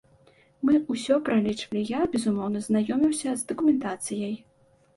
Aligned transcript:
Мы 0.69 0.73
ўсё 0.93 1.17
пралічвалі, 1.27 1.83
я, 1.93 2.01
безумоўна, 2.15 2.63
знаёміўся 2.71 3.37
з 3.43 3.49
дакументацыяй. 3.55 4.35